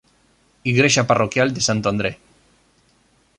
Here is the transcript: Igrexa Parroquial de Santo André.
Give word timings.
Igrexa 0.71 1.03
Parroquial 1.09 1.47
de 1.55 1.61
Santo 1.67 1.85
André. 1.93 2.11